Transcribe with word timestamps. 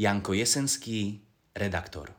Janko 0.00 0.32
Jesenský, 0.32 1.20
redaktor. 1.52 2.16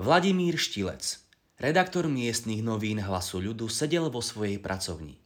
Vladimír 0.00 0.56
Štilec, 0.56 1.20
redaktor 1.60 2.08
miestnych 2.08 2.64
novín 2.64 2.96
Hlasu 2.96 3.44
ľudu, 3.44 3.68
sedel 3.68 4.08
vo 4.08 4.24
svojej 4.24 4.56
pracovni. 4.56 5.20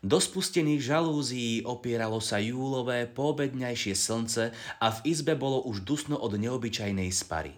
Do 0.00 0.16
spustených 0.16 0.80
žalúzií 0.80 1.68
opieralo 1.68 2.16
sa 2.24 2.40
júlové 2.40 3.04
poobedňajšie 3.04 3.92
slnce 3.92 4.56
a 4.80 4.86
v 4.88 4.98
izbe 5.04 5.36
bolo 5.36 5.60
už 5.68 5.84
dusno 5.84 6.16
od 6.16 6.32
neobyčajnej 6.40 7.12
spary. 7.12 7.52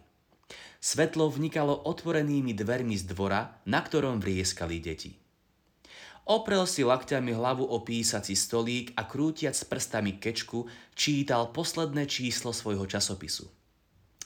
Svetlo 0.82 1.30
vnikalo 1.30 1.86
otvorenými 1.86 2.58
dvermi 2.58 2.98
z 2.98 3.06
dvora, 3.06 3.62
na 3.70 3.86
ktorom 3.86 4.18
vrieskali 4.18 4.82
deti. 4.82 5.25
Oprel 6.26 6.66
si 6.66 6.82
lakťami 6.82 7.38
hlavu 7.38 7.62
o 7.62 7.78
písací 7.86 8.34
stolík 8.34 8.90
a 8.98 9.06
krútiac 9.06 9.54
prstami 9.54 10.18
kečku 10.18 10.66
čítal 10.98 11.54
posledné 11.54 12.10
číslo 12.10 12.50
svojho 12.50 12.82
časopisu. 12.82 13.46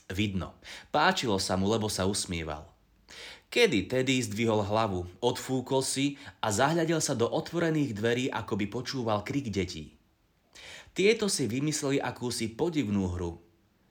Vidno. 0.08 0.56
Páčilo 0.88 1.36
sa 1.36 1.60
mu, 1.60 1.68
lebo 1.68 1.92
sa 1.92 2.08
usmieval. 2.08 2.64
Kedy 3.52 3.92
tedy 3.92 4.16
zdvihol 4.16 4.64
hlavu, 4.64 5.04
odfúkol 5.20 5.84
si 5.84 6.16
a 6.40 6.48
zahľadil 6.48 7.04
sa 7.04 7.12
do 7.12 7.28
otvorených 7.28 7.92
dverí, 7.92 8.24
ako 8.32 8.56
by 8.56 8.66
počúval 8.72 9.20
krik 9.20 9.52
detí. 9.52 9.92
Tieto 10.96 11.28
si 11.28 11.44
vymysleli 11.44 12.00
akúsi 12.00 12.48
podivnú 12.48 13.12
hru. 13.12 13.44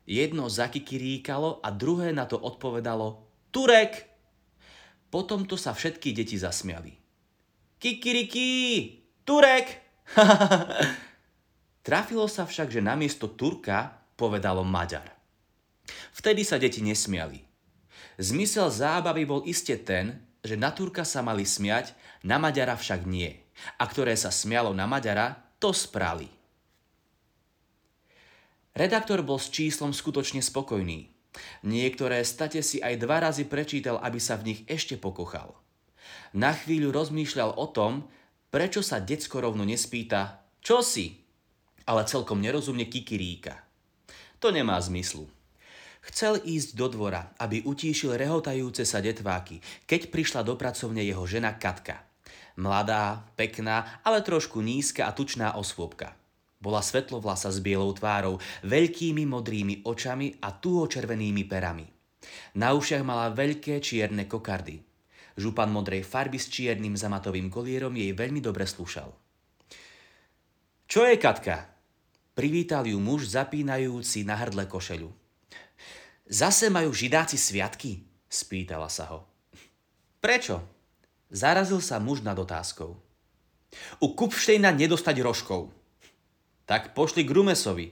Jedno 0.09 0.49
zakikiríkalo 0.49 1.61
a 1.61 1.69
druhé 1.69 2.09
na 2.09 2.25
to 2.25 2.41
odpovedalo 2.41 3.21
Turek! 3.53 4.09
Potom 5.13 5.45
to 5.45 5.61
sa 5.61 5.77
všetky 5.77 6.09
deti 6.09 6.41
zasmiali. 6.41 7.08
Kikiriki! 7.79 8.51
Turek! 9.23 9.67
Trafilo 11.87 12.27
sa 12.27 12.43
však, 12.43 12.67
že 12.67 12.83
namiesto 12.83 13.31
Turka 13.31 14.03
povedalo 14.19 14.67
Maďar. 14.67 15.07
Vtedy 16.11 16.43
sa 16.43 16.59
deti 16.59 16.83
nesmiali. 16.83 17.39
Zmysel 18.19 18.67
zábavy 18.67 19.23
bol 19.23 19.47
iste 19.47 19.79
ten, 19.79 20.19
že 20.43 20.59
na 20.59 20.75
Turka 20.75 21.07
sa 21.07 21.23
mali 21.23 21.47
smiať, 21.47 21.95
na 22.27 22.35
Maďara 22.35 22.75
však 22.75 23.07
nie. 23.07 23.31
A 23.79 23.87
ktoré 23.87 24.19
sa 24.19 24.27
smialo 24.27 24.75
na 24.75 24.83
Maďara, 24.83 25.39
to 25.63 25.71
sprali. 25.71 26.27
Redaktor 28.75 29.23
bol 29.23 29.39
s 29.39 29.47
číslom 29.47 29.95
skutočne 29.95 30.43
spokojný. 30.43 31.15
Niektoré 31.63 32.27
state 32.27 32.59
si 32.59 32.83
aj 32.83 32.99
dva 32.99 33.23
razy 33.23 33.47
prečítal, 33.47 34.03
aby 34.03 34.19
sa 34.19 34.35
v 34.35 34.51
nich 34.51 34.59
ešte 34.67 34.99
pokochal. 34.99 35.55
Na 36.37 36.53
chvíľu 36.53 36.93
rozmýšľal 36.93 37.57
o 37.57 37.65
tom, 37.73 38.05
prečo 38.53 38.85
sa 38.85 39.01
decko 39.01 39.41
rovno 39.41 39.65
nespýta, 39.65 40.45
čo 40.61 40.85
si, 40.85 41.17
ale 41.89 42.05
celkom 42.05 42.37
nerozumne 42.37 42.85
kikiríka. 42.85 43.57
To 44.37 44.53
nemá 44.53 44.77
zmyslu. 44.77 45.25
Chcel 45.99 46.39
ísť 46.41 46.79
do 46.79 46.87
dvora, 46.87 47.35
aby 47.41 47.65
utíšil 47.65 48.15
rehotajúce 48.15 48.87
sa 48.87 49.03
detváky, 49.03 49.59
keď 49.83 50.09
prišla 50.09 50.41
do 50.47 50.55
pracovne 50.55 51.03
jeho 51.03 51.25
žena 51.27 51.57
Katka. 51.57 52.01
Mladá, 52.59 53.29
pekná, 53.35 54.01
ale 54.03 54.23
trošku 54.23 54.63
nízka 54.63 55.07
a 55.07 55.15
tučná 55.15 55.55
osôbka. 55.55 56.15
Bola 56.59 56.83
svetlovlasa 56.83 57.55
s 57.55 57.63
bielou 57.63 57.95
tvárou, 57.95 58.35
veľkými 58.67 59.23
modrými 59.23 59.87
očami 59.87 60.43
a 60.43 60.51
tuho 60.51 60.91
červenými 60.91 61.47
perami. 61.47 61.87
Na 62.59 62.75
ušiach 62.75 63.03
mala 63.03 63.31
veľké 63.31 63.79
čierne 63.79 64.27
kokardy. 64.27 64.88
Župan 65.39 65.71
modrej 65.71 66.03
farby 66.03 66.35
s 66.35 66.51
čiernym 66.51 66.99
zamatovým 66.99 67.47
kolierom 67.47 67.95
jej 67.95 68.11
veľmi 68.11 68.43
dobre 68.43 68.67
slúšal. 68.67 69.07
Čo 70.83 71.07
je, 71.07 71.15
Katka? 71.15 71.71
Privítal 72.35 72.83
ju 72.83 72.99
muž 72.99 73.31
zapínajúci 73.31 74.27
na 74.27 74.35
hrdle 74.35 74.67
košeľu. 74.67 75.07
Zase 76.27 76.67
majú 76.67 76.91
židáci 76.91 77.39
sviatky? 77.39 78.03
Spýtala 78.27 78.91
sa 78.91 79.15
ho. 79.15 79.19
Prečo? 80.19 80.59
Zarazil 81.31 81.79
sa 81.79 82.03
muž 82.03 82.19
nad 82.19 82.35
otázkou. 82.35 82.99
U 84.03 84.07
Kupštejna 84.13 84.75
nedostať 84.75 85.23
rožkov. 85.23 85.71
Tak 86.67 86.91
pošli 86.91 87.23
k 87.23 87.31
Rumesovi. 87.31 87.87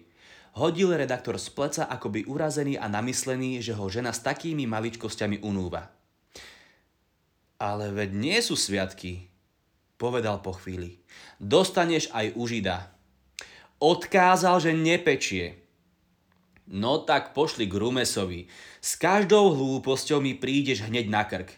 Hodil 0.57 0.93
redaktor 0.93 1.37
z 1.39 1.47
pleca 1.53 1.87
akoby 1.87 2.27
urazený 2.27 2.75
a 2.75 2.89
namyslený, 2.91 3.61
že 3.61 3.77
ho 3.77 3.85
žena 3.87 4.11
s 4.11 4.25
takými 4.25 4.65
maličkosťami 4.67 5.41
unúva. 5.45 5.96
Ale 7.57 7.89
veď 7.89 8.09
nie 8.13 8.39
sú 8.45 8.53
sviatky, 8.53 9.33
povedal 9.97 10.45
po 10.45 10.53
chvíli. 10.53 11.01
Dostaneš 11.41 12.13
aj 12.13 12.37
u 12.37 12.45
Žida. 12.45 12.93
Odkázal, 13.81 14.61
že 14.61 14.71
nepečie. 14.77 15.57
No 16.69 17.01
tak 17.01 17.33
pošli 17.33 17.65
k 17.65 17.79
Rumesovi. 17.79 18.45
S 18.81 18.99
každou 18.99 19.55
hlúposťou 19.57 20.21
mi 20.21 20.37
prídeš 20.37 20.85
hneď 20.85 21.05
na 21.09 21.23
krk. 21.25 21.49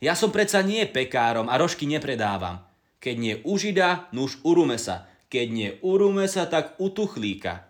Ja 0.00 0.16
som 0.16 0.32
predsa 0.32 0.64
nie 0.64 0.84
pekárom 0.88 1.48
a 1.48 1.56
rožky 1.56 1.84
nepredávam. 1.88 2.64
Keď 3.00 3.16
nie 3.20 3.34
u 3.44 3.60
Žida, 3.60 4.08
nuž 4.16 4.40
u 4.44 4.56
Rumesa. 4.56 5.08
Keď 5.28 5.46
nie 5.50 5.70
u 5.84 6.00
Rumesa, 6.00 6.48
tak 6.48 6.78
u 6.80 6.88
Tuchlíka. 6.88 7.68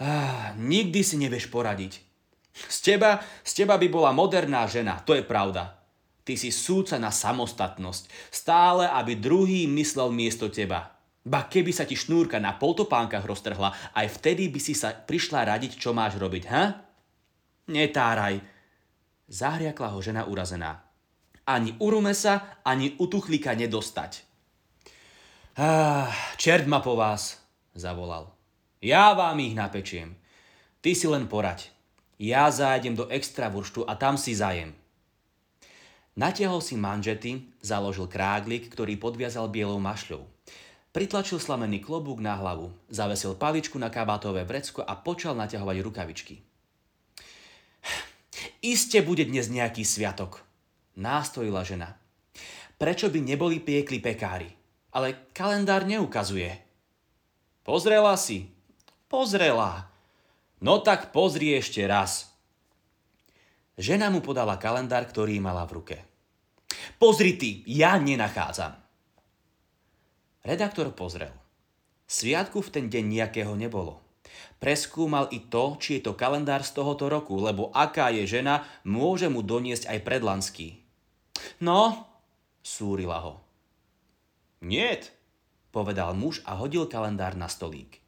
Ah, 0.00 0.50
nikdy 0.58 1.06
si 1.06 1.14
nevieš 1.14 1.46
poradiť. 1.46 2.02
Z 2.54 2.78
teba, 2.82 3.22
z 3.42 3.62
teba 3.62 3.78
by 3.78 3.86
bola 3.90 4.10
moderná 4.14 4.66
žena, 4.66 5.02
to 5.02 5.14
je 5.14 5.22
pravda. 5.26 5.83
Ty 6.24 6.34
si 6.40 6.48
súca 6.48 6.96
na 6.96 7.12
samostatnosť. 7.12 8.32
Stále, 8.32 8.88
aby 8.88 9.20
druhý 9.20 9.68
myslel 9.68 10.08
miesto 10.08 10.48
teba. 10.48 10.96
Ba 11.24 11.48
keby 11.48 11.72
sa 11.72 11.84
ti 11.84 11.96
šnúrka 11.96 12.40
na 12.40 12.56
poltopánkach 12.56 13.24
roztrhla, 13.24 13.96
aj 13.96 14.20
vtedy 14.20 14.48
by 14.48 14.60
si 14.60 14.72
sa 14.76 14.92
prišla 14.92 15.48
radiť, 15.48 15.76
čo 15.76 15.92
máš 15.92 16.16
robiť, 16.20 16.44
ha? 16.48 16.64
Netáraj. 17.68 18.40
Zahriakla 19.28 19.88
ho 19.92 20.00
žena 20.04 20.28
urazená. 20.28 20.84
Ani 21.48 21.76
u 21.80 21.88
Rumesa, 21.92 22.60
ani 22.64 22.96
u 23.00 23.08
Tuchlika 23.08 23.56
nedostať. 23.56 24.24
Ah, 25.56 26.12
čert 26.36 26.68
ma 26.68 26.84
po 26.84 26.96
vás, 26.96 27.40
zavolal. 27.76 28.32
Ja 28.84 29.16
vám 29.16 29.40
ich 29.40 29.56
napečiem. 29.56 30.16
Ty 30.84 30.92
si 30.92 31.08
len 31.08 31.24
poraď. 31.24 31.72
Ja 32.20 32.52
zájdem 32.52 32.92
do 32.92 33.08
extravurštu 33.08 33.88
a 33.88 33.96
tam 33.96 34.20
si 34.20 34.36
zajem. 34.36 34.76
Natiahol 36.14 36.62
si 36.62 36.78
manžety, 36.78 37.50
založil 37.58 38.06
kráglik, 38.06 38.70
ktorý 38.70 38.94
podviazal 38.94 39.50
bielou 39.50 39.82
mašľou. 39.82 40.22
Pritlačil 40.94 41.42
slamený 41.42 41.82
klobúk 41.82 42.22
na 42.22 42.38
hlavu, 42.38 42.70
zavesil 42.86 43.34
paličku 43.34 43.74
na 43.82 43.90
kabátové 43.90 44.46
vrecko 44.46 44.86
a 44.86 44.94
počal 44.94 45.34
naťahovať 45.34 45.76
rukavičky. 45.82 46.38
Iste 48.62 49.02
bude 49.02 49.26
dnes 49.26 49.50
nejaký 49.50 49.82
sviatok, 49.82 50.46
nástojila 50.94 51.66
žena. 51.66 51.98
Prečo 52.78 53.10
by 53.10 53.18
neboli 53.18 53.58
piekli 53.58 53.98
pekári? 53.98 54.54
Ale 54.94 55.34
kalendár 55.34 55.82
neukazuje. 55.82 56.62
Pozrela 57.66 58.14
si? 58.14 58.54
Pozrela. 59.10 59.90
No 60.62 60.78
tak 60.78 61.10
pozri 61.10 61.58
ešte 61.58 61.82
raz. 61.90 62.33
Žena 63.74 64.06
mu 64.06 64.22
podala 64.22 64.54
kalendár, 64.54 65.02
ktorý 65.10 65.42
mala 65.42 65.66
v 65.66 65.74
ruke. 65.82 65.96
Pozri 66.98 67.34
ty, 67.34 67.66
ja 67.66 67.98
nenachádzam. 67.98 68.78
Redaktor 70.46 70.94
pozrel. 70.94 71.34
Sviatku 72.06 72.62
v 72.62 72.70
ten 72.70 72.86
deň 72.86 73.04
nejakého 73.08 73.50
nebolo. 73.58 73.98
Preskúmal 74.62 75.28
i 75.34 75.42
to, 75.50 75.74
či 75.82 75.98
je 75.98 76.10
to 76.10 76.12
kalendár 76.14 76.62
z 76.62 76.70
tohoto 76.76 77.10
roku, 77.10 77.34
lebo 77.40 77.74
aká 77.74 78.14
je 78.14 78.28
žena, 78.28 78.62
môže 78.86 79.26
mu 79.26 79.42
doniesť 79.42 79.90
aj 79.90 79.98
predlanský. 80.06 80.68
No, 81.58 82.06
súrila 82.62 83.20
ho. 83.24 83.42
Niet, 84.62 85.12
povedal 85.74 86.14
muž 86.14 86.40
a 86.46 86.56
hodil 86.56 86.86
kalendár 86.86 87.34
na 87.34 87.50
stolík. 87.50 88.00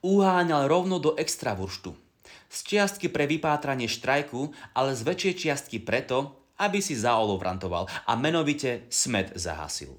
Uháňal 0.00 0.66
rovno 0.66 0.96
do 0.96 1.12
extravurštu. 1.14 2.03
Z 2.48 2.58
čiastky 2.64 3.10
pre 3.12 3.28
vypátranie 3.28 3.90
štrajku, 3.90 4.52
ale 4.72 4.96
z 4.96 5.02
väčšej 5.04 5.34
čiastky 5.34 5.78
preto, 5.82 6.44
aby 6.58 6.78
si 6.78 6.94
zaolovrantoval 6.94 7.90
a 8.06 8.12
menovite 8.14 8.86
smet 8.88 9.34
zahasil. 9.34 9.98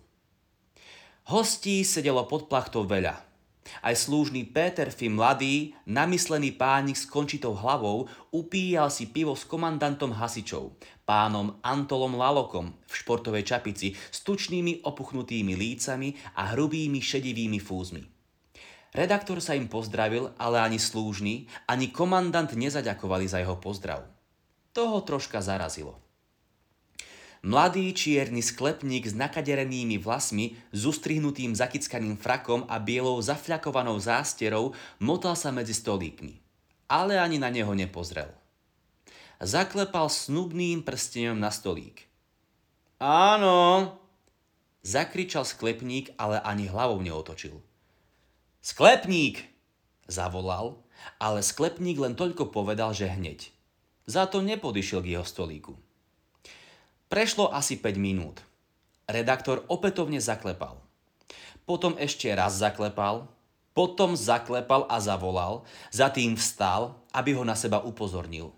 Hostí 1.26 1.82
sedelo 1.82 2.24
pod 2.30 2.46
plachtou 2.46 2.86
veľa. 2.86 3.18
Aj 3.82 3.98
slúžný 3.98 4.46
Péter 4.46 4.94
Fi 4.94 5.10
mladý, 5.10 5.74
namyslený 5.90 6.54
pánik 6.54 6.94
s 6.94 7.10
končitou 7.10 7.58
hlavou, 7.58 8.06
upíjal 8.30 8.94
si 8.94 9.10
pivo 9.10 9.34
s 9.34 9.42
komandantom 9.42 10.14
hasičov, 10.14 10.78
pánom 11.02 11.58
Antolom 11.66 12.14
Lalokom 12.14 12.78
v 12.86 12.94
športovej 12.94 13.42
čapici 13.42 13.98
s 13.98 14.22
tučnými 14.22 14.86
opuchnutými 14.86 15.58
lícami 15.58 16.14
a 16.38 16.54
hrubými 16.54 17.02
šedivými 17.02 17.58
fúzmi. 17.58 18.15
Redaktor 18.96 19.44
sa 19.44 19.60
im 19.60 19.68
pozdravil, 19.68 20.32
ale 20.40 20.64
ani 20.64 20.80
slúžny, 20.80 21.52
ani 21.68 21.92
komandant 21.92 22.56
nezaďakovali 22.56 23.28
za 23.28 23.44
jeho 23.44 23.60
pozdrav. 23.60 24.08
Toho 24.72 25.04
troška 25.04 25.44
zarazilo. 25.44 26.00
Mladý 27.44 27.92
čierny 27.92 28.40
sklepník 28.40 29.06
s 29.06 29.14
nakaderenými 29.14 30.00
vlasmi, 30.00 30.56
s 30.72 30.82
ustrihnutým 30.88 31.54
zakickaným 31.54 32.16
frakom 32.16 32.64
a 32.72 32.80
bielou 32.80 33.20
zafľakovanou 33.20 34.00
zásterou 34.00 34.72
motal 35.04 35.36
sa 35.36 35.52
medzi 35.52 35.76
stolíkmi. 35.76 36.42
ale 36.86 37.18
ani 37.18 37.42
na 37.42 37.50
neho 37.50 37.74
nepozrel. 37.74 38.30
Zaklepal 39.42 40.08
snubným 40.08 40.86
prstenom 40.86 41.38
na 41.38 41.52
stolík. 41.52 42.08
Áno, 43.02 43.92
zakričal 44.86 45.44
sklepník, 45.44 46.16
ale 46.16 46.40
ani 46.40 46.72
hlavou 46.72 47.02
neotočil. 47.04 47.60
Sklepník! 48.66 49.46
zavolal, 50.10 50.82
ale 51.22 51.46
sklepník 51.46 52.02
len 52.02 52.18
toľko 52.18 52.50
povedal, 52.50 52.98
že 52.98 53.06
hneď. 53.06 53.54
Za 54.10 54.26
to 54.26 54.42
nepodišiel 54.42 55.06
k 55.06 55.14
jeho 55.14 55.22
stolíku. 55.22 55.78
Prešlo 57.06 57.54
asi 57.54 57.78
5 57.78 57.94
minút. 58.02 58.42
Redaktor 59.06 59.70
opätovne 59.70 60.18
zaklepal. 60.18 60.82
Potom 61.70 61.94
ešte 62.02 62.26
raz 62.34 62.58
zaklepal, 62.58 63.30
potom 63.78 64.18
zaklepal 64.18 64.90
a 64.90 64.98
zavolal, 64.98 65.62
za 65.94 66.10
tým 66.10 66.34
vstal, 66.34 66.98
aby 67.14 67.38
ho 67.38 67.46
na 67.46 67.54
seba 67.54 67.86
upozornil. 67.86 68.50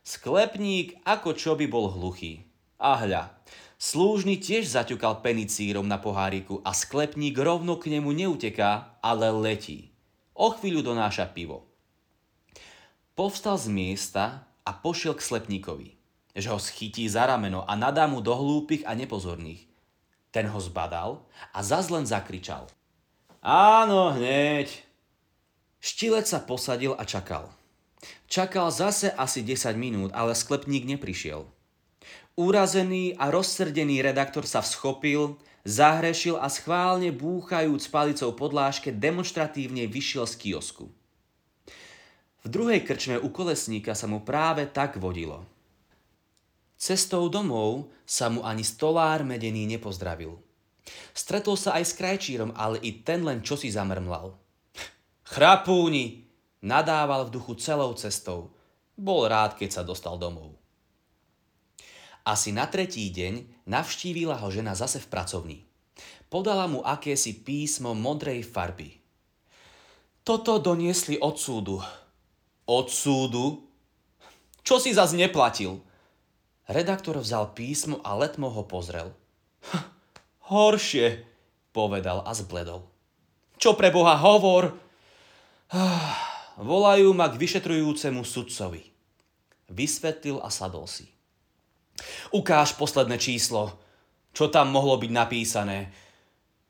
Sklepník 0.00 0.96
ako 1.04 1.36
čo 1.36 1.60
by 1.60 1.68
bol 1.68 1.92
hluchý. 1.92 2.40
A 2.76 3.00
hľa, 3.00 3.32
slúžny 3.80 4.36
tiež 4.36 4.68
zaťukal 4.68 5.24
penicírom 5.24 5.88
na 5.88 5.96
poháriku 5.96 6.60
a 6.60 6.76
sklepník 6.76 7.36
rovno 7.40 7.80
k 7.80 7.96
nemu 7.96 8.12
neuteká, 8.12 9.00
ale 9.00 9.32
letí. 9.32 9.96
O 10.36 10.52
chvíľu 10.52 10.92
donáša 10.92 11.32
pivo. 11.32 11.64
Povstal 13.16 13.56
z 13.56 13.72
miesta 13.72 14.44
a 14.60 14.76
pošiel 14.76 15.16
k 15.16 15.24
slepníkovi, 15.24 15.88
že 16.36 16.52
ho 16.52 16.60
schytí 16.60 17.08
za 17.08 17.24
rameno 17.24 17.64
a 17.64 17.72
nadá 17.72 18.04
mu 18.04 18.20
do 18.20 18.36
hlúpych 18.36 18.84
a 18.84 18.92
nepozorných. 18.92 19.64
Ten 20.28 20.52
ho 20.52 20.60
zbadal 20.60 21.24
a 21.56 21.64
zaz 21.64 21.88
len 21.88 22.04
zakričal. 22.04 22.68
Áno, 23.40 24.12
hneď. 24.12 24.68
Štilec 25.80 26.28
sa 26.28 26.44
posadil 26.44 26.92
a 26.92 27.08
čakal. 27.08 27.48
Čakal 28.28 28.68
zase 28.68 29.08
asi 29.16 29.40
10 29.40 29.72
minút, 29.80 30.10
ale 30.12 30.36
sklepník 30.36 30.84
neprišiel. 30.84 31.48
Úrazený 32.36 33.16
a 33.16 33.32
rozsrdený 33.32 34.04
redaktor 34.04 34.44
sa 34.44 34.60
vschopil, 34.60 35.40
zahrešil 35.64 36.36
a 36.36 36.52
schválne 36.52 37.08
búchajúc 37.10 37.88
palicou 37.88 38.36
podláške 38.36 38.92
demonstratívne 38.92 39.88
vyšiel 39.88 40.28
z 40.28 40.34
kiosku. 40.36 40.84
V 42.44 42.46
druhej 42.46 42.84
krčme 42.86 43.18
u 43.18 43.32
kolesníka 43.32 43.96
sa 43.96 44.06
mu 44.06 44.22
práve 44.22 44.70
tak 44.70 45.00
vodilo. 45.00 45.42
Cestou 46.76 47.26
domov 47.32 47.88
sa 48.04 48.28
mu 48.28 48.44
ani 48.44 48.62
stolár 48.62 49.24
medený 49.24 49.66
nepozdravil. 49.66 50.36
Stretol 51.16 51.58
sa 51.58 51.74
aj 51.80 51.84
s 51.88 51.92
krajčírom, 51.98 52.54
ale 52.54 52.78
i 52.84 53.02
ten 53.02 53.26
len 53.26 53.42
čosi 53.42 53.72
zamrmlal. 53.72 54.36
Chrapúni! 55.26 56.28
Nadával 56.62 57.26
v 57.26 57.34
duchu 57.34 57.58
celou 57.58 57.96
cestou. 57.98 58.54
Bol 58.94 59.26
rád, 59.26 59.58
keď 59.58 59.80
sa 59.80 59.82
dostal 59.82 60.14
domov. 60.14 60.54
Asi 62.26 62.50
na 62.50 62.66
tretí 62.66 63.06
deň 63.14 63.64
navštívila 63.70 64.42
ho 64.42 64.50
žena 64.50 64.74
zase 64.74 64.98
v 64.98 65.06
pracovni. 65.06 65.58
Podala 66.26 66.66
mu 66.66 66.82
akési 66.82 67.38
písmo 67.38 67.94
modrej 67.94 68.42
farby. 68.42 68.98
Toto 70.26 70.58
doniesli 70.58 71.22
od 71.22 71.38
súdu. 71.38 71.78
Od 72.66 72.90
súdu? 72.90 73.62
Čo 74.66 74.82
si 74.82 74.90
zas 74.90 75.14
neplatil? 75.14 75.78
Redaktor 76.66 77.22
vzal 77.22 77.54
písmo 77.54 78.02
a 78.02 78.18
letmo 78.18 78.50
ho 78.50 78.66
pozrel. 78.66 79.14
Hm, 79.70 79.86
Horšie, 80.50 81.22
povedal 81.70 82.26
a 82.26 82.34
zbledol. 82.34 82.82
Čo 83.54 83.78
pre 83.78 83.94
Boha 83.94 84.18
hovor? 84.18 84.74
Volajú 86.58 87.14
ma 87.14 87.30
k 87.30 87.38
vyšetrujúcemu 87.38 88.26
sudcovi. 88.26 88.82
Vysvetlil 89.70 90.42
a 90.42 90.50
sadol 90.50 90.90
si. 90.90 91.15
Ukáž 92.30 92.74
posledné 92.74 93.18
číslo. 93.18 93.76
Čo 94.34 94.52
tam 94.52 94.74
mohlo 94.74 94.98
byť 95.00 95.10
napísané? 95.12 95.90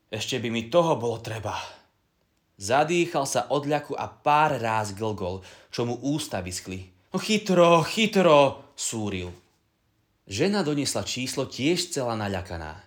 Ešte 0.07 0.39
by 0.39 0.47
mi 0.47 0.71
toho 0.71 0.95
bolo 0.95 1.19
treba. 1.19 1.57
Zadýchal 2.57 3.29
sa 3.29 3.51
od 3.53 3.69
ľaku 3.69 3.93
a 3.93 4.09
pár 4.09 4.57
ráz 4.57 4.97
glgol, 4.97 5.45
čo 5.69 5.85
mu 5.85 5.99
ústa 6.01 6.41
vyskli. 6.41 6.89
No 7.13 7.21
chytro, 7.21 7.85
chytro, 7.85 8.71
súril. 8.73 9.29
Žena 10.27 10.65
doniesla 10.65 11.05
číslo 11.05 11.45
tiež 11.45 11.93
celá 11.93 12.17
naľakaná. 12.17 12.81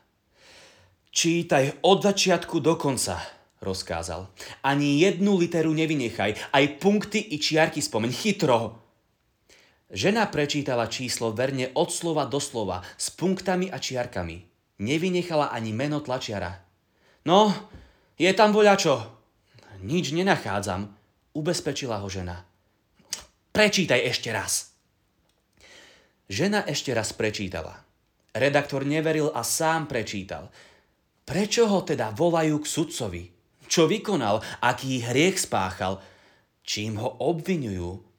Čítaj 1.12 1.84
od 1.86 2.02
začiatku 2.02 2.60
do 2.60 2.76
konca, 2.76 3.20
rozkázal. 3.60 4.26
Ani 4.64 5.04
jednu 5.04 5.36
literu 5.36 5.72
nevynechaj, 5.76 6.50
aj 6.50 6.64
punkty 6.80 7.20
i 7.20 7.36
čiarky 7.36 7.84
spomeň 7.84 8.12
chytro. 8.12 8.79
Žena 9.90 10.30
prečítala 10.30 10.86
číslo 10.86 11.34
verne 11.34 11.74
od 11.74 11.90
slova 11.90 12.24
do 12.30 12.38
slova, 12.38 12.82
s 12.94 13.10
punktami 13.10 13.68
a 13.70 13.82
čiarkami. 13.82 14.46
Nevynechala 14.80 15.50
ani 15.50 15.74
meno 15.74 15.98
tlačiara. 16.00 16.54
No, 17.26 17.52
je 18.14 18.30
tam 18.32 18.54
voľačo. 18.54 18.94
Nič 19.82 20.14
nenachádzam, 20.14 20.86
ubezpečila 21.34 21.98
ho 22.00 22.08
žena. 22.08 22.46
Prečítaj 23.50 24.00
ešte 24.06 24.30
raz. 24.30 24.72
Žena 26.30 26.62
ešte 26.70 26.94
raz 26.94 27.10
prečítala. 27.10 27.82
Redaktor 28.30 28.86
neveril 28.86 29.34
a 29.34 29.42
sám 29.42 29.90
prečítal– 29.90 30.48
Prečo 31.30 31.70
ho 31.70 31.86
teda 31.86 32.10
volajú 32.10 32.58
k 32.58 32.66
sudcovi? 32.66 33.22
Čo 33.70 33.86
vykonal? 33.86 34.42
Aký 34.66 34.98
hriech 34.98 35.38
spáchal? 35.38 36.02
Čím 36.66 36.98
ho 36.98 37.22
obvinujú? 37.22 38.09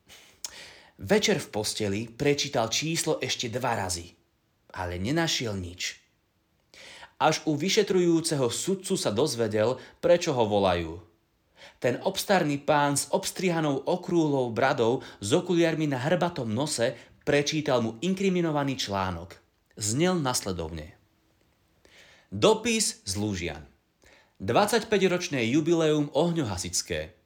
Večer 1.01 1.42
v 1.42 1.50
posteli 1.50 2.01
prečítal 2.06 2.69
číslo 2.69 3.18
ešte 3.18 3.50
dva 3.50 3.74
razy, 3.74 4.13
ale 4.77 5.01
nenašiel 5.01 5.57
nič. 5.57 5.98
Až 7.18 7.42
u 7.50 7.57
vyšetrujúceho 7.57 8.45
sudcu 8.53 8.94
sa 8.94 9.09
dozvedel, 9.09 9.81
prečo 9.98 10.30
ho 10.38 10.45
volajú. 10.45 11.01
Ten 11.81 11.98
obstarný 12.06 12.62
pán 12.62 12.94
s 12.94 13.09
obstrihanou 13.09 13.81
okrúhlou 13.89 14.53
bradou 14.53 15.01
s 15.18 15.33
okuliarmi 15.33 15.89
na 15.89 15.98
hrbatom 15.98 16.45
nose 16.45 16.94
prečítal 17.25 17.81
mu 17.81 17.97
inkriminovaný 18.06 18.77
článok. 18.77 19.42
Znel 19.81 20.21
nasledovne. 20.21 20.94
Dopis 22.30 23.01
z 23.09 23.13
Lúžian. 23.18 23.65
25-ročné 24.38 25.50
jubileum 25.50 26.13
ohňohasické. 26.13 27.20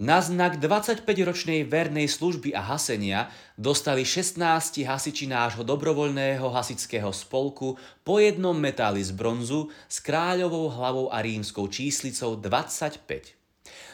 Na 0.00 0.24
znak 0.24 0.56
25-ročnej 0.64 1.68
vernej 1.68 2.08
služby 2.08 2.56
a 2.56 2.64
hasenia 2.72 3.28
dostali 3.60 4.00
16 4.00 4.40
hasiči 4.88 5.28
nášho 5.28 5.60
dobrovoľného 5.60 6.48
hasického 6.48 7.12
spolku 7.12 7.76
po 8.00 8.16
jednom 8.16 8.56
metáli 8.56 9.04
z 9.04 9.12
bronzu 9.12 9.68
s 9.92 10.00
kráľovou 10.00 10.72
hlavou 10.72 11.06
a 11.12 11.20
rímskou 11.20 11.68
číslicou 11.68 12.40
25. 12.40 13.36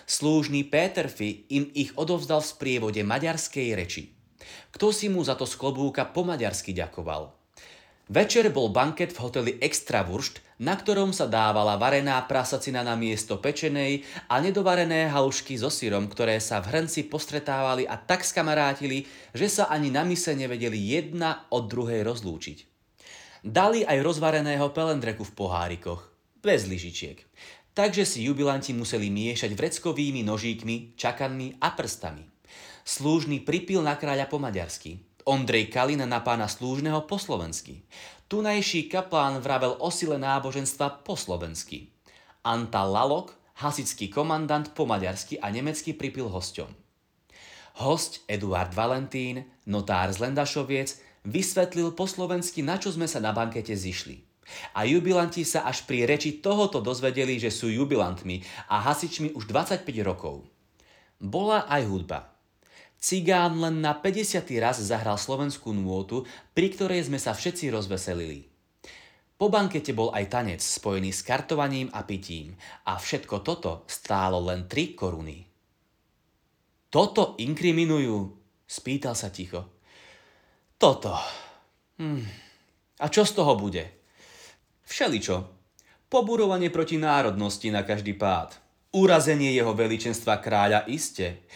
Slúžný 0.06 0.62
Péterfi 0.62 1.50
im 1.50 1.74
ich 1.74 1.90
odovzdal 1.98 2.38
v 2.38 2.54
sprievode 2.54 3.02
maďarskej 3.02 3.68
reči. 3.74 4.14
Kto 4.70 4.94
si 4.94 5.10
mu 5.10 5.26
za 5.26 5.34
to 5.34 5.42
z 5.42 5.58
klobúka 5.58 6.06
po 6.06 6.22
maďarsky 6.22 6.70
ďakoval? 6.70 7.35
Večer 8.06 8.54
bol 8.54 8.70
banket 8.70 9.10
v 9.10 9.18
hoteli 9.18 9.52
Extrawurst, 9.58 10.38
na 10.62 10.78
ktorom 10.78 11.10
sa 11.10 11.26
dávala 11.26 11.74
varená 11.74 12.22
prasacina 12.30 12.86
na 12.86 12.94
miesto 12.94 13.42
pečenej 13.42 14.06
a 14.30 14.38
nedovarené 14.38 15.10
halušky 15.10 15.58
so 15.58 15.66
syrom, 15.74 16.06
ktoré 16.06 16.38
sa 16.38 16.62
v 16.62 16.70
hrnci 16.70 17.10
postretávali 17.10 17.82
a 17.82 17.98
tak 17.98 18.22
skamarátili, 18.22 19.10
že 19.34 19.50
sa 19.50 19.66
ani 19.66 19.90
na 19.90 20.06
mise 20.06 20.38
nevedeli 20.38 20.78
jedna 20.78 21.50
od 21.50 21.66
druhej 21.66 22.06
rozlúčiť. 22.06 22.58
Dali 23.42 23.82
aj 23.82 23.98
rozvareného 23.98 24.70
pelendreku 24.70 25.26
v 25.26 25.34
pohárikoch, 25.34 26.06
bez 26.38 26.62
lyžičiek. 26.70 27.26
Takže 27.74 28.06
si 28.06 28.22
jubilanti 28.22 28.70
museli 28.70 29.10
miešať 29.10 29.50
vreckovými 29.58 30.22
nožíkmi, 30.22 30.94
čakanmi 30.94 31.58
a 31.58 31.74
prstami. 31.74 32.22
Slúžny 32.86 33.42
pripil 33.42 33.82
na 33.82 33.98
kráľa 33.98 34.30
po 34.30 34.38
maďarsky, 34.38 35.02
Ondrej 35.26 35.74
Kalina 35.74 36.06
na 36.06 36.22
pána 36.22 36.46
slúžneho 36.46 37.02
po 37.02 37.18
slovensky. 37.18 37.82
Tunajší 38.30 38.86
kaplán 38.86 39.42
vravel 39.42 39.74
o 39.82 39.90
sile 39.90 40.22
náboženstva 40.22 41.02
po 41.02 41.18
slovensky. 41.18 41.90
Anta 42.46 42.86
Lalok, 42.86 43.34
hasický 43.58 44.06
komandant 44.06 44.70
po 44.70 44.86
maďarsky 44.86 45.42
a 45.42 45.50
nemecky 45.50 45.98
pripil 45.98 46.30
hosťom. 46.30 46.70
Host 47.82 48.22
Eduard 48.30 48.70
Valentín, 48.70 49.50
notár 49.66 50.14
z 50.14 50.22
Lendašoviec, 50.22 50.94
vysvetlil 51.26 51.90
po 51.98 52.06
slovensky, 52.06 52.62
na 52.62 52.78
čo 52.78 52.94
sme 52.94 53.10
sa 53.10 53.18
na 53.18 53.34
bankete 53.34 53.74
zišli. 53.74 54.22
A 54.78 54.86
jubilanti 54.86 55.42
sa 55.42 55.66
až 55.66 55.82
pri 55.90 56.06
reči 56.06 56.38
tohoto 56.38 56.78
dozvedeli, 56.78 57.42
že 57.42 57.50
sú 57.50 57.66
jubilantmi 57.66 58.46
a 58.70 58.78
hasičmi 58.78 59.34
už 59.34 59.50
25 59.50 59.82
rokov. 60.06 60.46
Bola 61.18 61.66
aj 61.66 61.82
hudba. 61.82 62.35
Cigán 63.06 63.62
len 63.62 63.78
na 63.78 63.94
50. 63.94 64.50
raz 64.58 64.82
zahral 64.82 65.14
slovenskú 65.14 65.70
nôtu, 65.70 66.26
pri 66.58 66.74
ktorej 66.74 67.06
sme 67.06 67.22
sa 67.22 67.38
všetci 67.38 67.70
rozveselili. 67.70 68.50
Po 69.38 69.46
bankete 69.46 69.94
bol 69.94 70.10
aj 70.10 70.26
tanec 70.26 70.58
spojený 70.58 71.14
s 71.14 71.22
kartovaním 71.22 71.86
a 71.94 72.02
pitím 72.02 72.58
a 72.82 72.98
všetko 72.98 73.46
toto 73.46 73.86
stálo 73.86 74.42
len 74.42 74.66
3 74.66 74.98
koruny. 74.98 75.38
Toto 76.90 77.38
inkriminujú? 77.38 78.26
Spýtal 78.66 79.14
sa 79.14 79.30
ticho. 79.30 79.86
Toto. 80.74 81.14
Hm. 82.02 82.26
A 82.98 83.06
čo 83.06 83.22
z 83.22 83.38
toho 83.38 83.54
bude? 83.54 83.86
Všeličo. 84.82 85.46
Poburovanie 86.10 86.74
proti 86.74 86.98
národnosti 86.98 87.70
na 87.70 87.86
každý 87.86 88.18
pád. 88.18 88.58
Urazenie 88.98 89.54
jeho 89.54 89.78
veličenstva 89.78 90.42
kráľa 90.42 90.90
iste. 90.90 91.46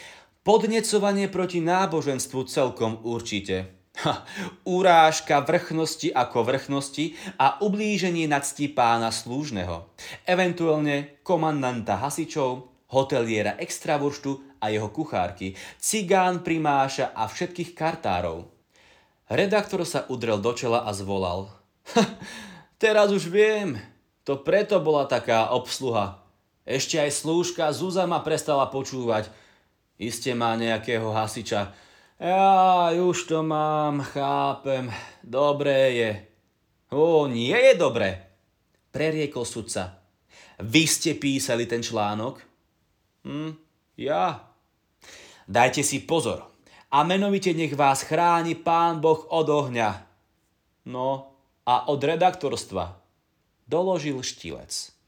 Podnecovanie 0.40 1.28
proti 1.28 1.61
náboženstvu 1.61 2.49
celkom 2.49 3.04
určite. 3.04 3.76
Ha, 4.00 4.25
urážka 4.64 5.44
vrchnosti 5.44 6.09
ako 6.16 6.49
vrchnosti 6.49 7.12
a 7.37 7.61
ublíženie 7.61 8.25
nadsti 8.25 8.73
pána 8.73 9.12
slúžneho. 9.12 9.92
Eventuálne 10.25 11.20
komandanta 11.20 12.00
hasičov, 12.00 12.73
hoteliera 12.88 13.61
extravorštu 13.61 14.64
a 14.64 14.73
jeho 14.73 14.88
kuchárky, 14.88 15.61
cigán 15.76 16.40
primáša 16.40 17.12
a 17.12 17.28
všetkých 17.28 17.76
kartárov. 17.76 18.49
Redaktor 19.28 19.85
sa 19.85 20.09
udrel 20.09 20.40
do 20.40 20.56
čela 20.56 20.88
a 20.88 20.97
zvolal. 20.97 21.52
teraz 22.80 23.12
už 23.12 23.28
viem, 23.28 23.76
to 24.25 24.40
preto 24.40 24.80
bola 24.80 25.04
taká 25.04 25.52
obsluha. 25.52 26.25
Ešte 26.64 26.97
aj 26.97 27.12
slúžka 27.12 27.68
Zuza 27.76 28.09
prestala 28.25 28.64
počúvať. 28.73 29.50
Iste 30.00 30.33
má 30.33 30.57
nejakého 30.57 31.12
hasiča. 31.12 31.76
Ja 32.16 32.88
už 32.97 33.28
to 33.28 33.45
mám, 33.45 34.00
chápem. 34.00 34.88
Dobré 35.21 35.92
je. 35.92 36.11
O, 36.88 37.28
nie 37.28 37.52
je 37.52 37.76
dobré, 37.76 38.33
preriekol 38.88 39.45
sudca. 39.45 40.00
Vy 40.57 40.88
ste 40.88 41.21
písali 41.21 41.69
ten 41.69 41.85
článok? 41.85 42.40
Hm, 43.28 43.52
ja. 44.00 44.40
Dajte 45.45 45.85
si 45.85 46.00
pozor. 46.09 46.49
A 46.90 47.04
menovite 47.04 47.52
nech 47.52 47.76
vás 47.76 48.02
chráni 48.02 48.57
pán 48.57 49.04
Boh 49.04 49.28
od 49.28 49.47
ohňa. 49.47 49.90
No, 50.88 51.37
a 51.69 51.92
od 51.92 52.00
redaktorstva. 52.00 52.99
Doložil 53.69 54.19
štilec. 54.25 55.00